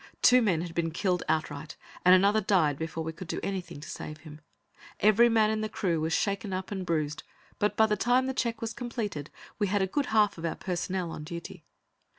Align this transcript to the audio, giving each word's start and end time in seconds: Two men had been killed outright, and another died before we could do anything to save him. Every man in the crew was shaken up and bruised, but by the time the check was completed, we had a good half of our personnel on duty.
Two 0.23 0.41
men 0.41 0.61
had 0.61 0.73
been 0.73 0.89
killed 0.89 1.21
outright, 1.29 1.75
and 2.03 2.15
another 2.15 2.41
died 2.41 2.79
before 2.79 3.03
we 3.03 3.13
could 3.13 3.27
do 3.27 3.39
anything 3.43 3.79
to 3.81 3.87
save 3.87 4.21
him. 4.21 4.41
Every 4.99 5.29
man 5.29 5.51
in 5.51 5.61
the 5.61 5.69
crew 5.69 6.01
was 6.01 6.11
shaken 6.11 6.53
up 6.53 6.71
and 6.71 6.83
bruised, 6.83 7.21
but 7.59 7.77
by 7.77 7.85
the 7.85 7.95
time 7.95 8.25
the 8.25 8.33
check 8.33 8.61
was 8.61 8.73
completed, 8.73 9.29
we 9.59 9.67
had 9.67 9.83
a 9.83 9.85
good 9.85 10.07
half 10.07 10.39
of 10.39 10.45
our 10.45 10.55
personnel 10.55 11.11
on 11.11 11.23
duty. 11.23 11.65